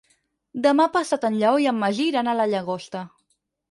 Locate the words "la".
2.43-2.53